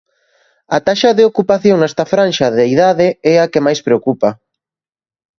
A 0.75 0.77
taxa 0.87 1.09
de 1.17 1.23
ocupación 1.31 1.77
nesta 1.79 2.05
franxa 2.13 2.47
de 2.57 2.63
idade 2.75 3.07
é 3.33 3.35
a 3.43 3.49
que 3.51 3.63
máis 3.65 3.79
preocupa. 3.87 4.29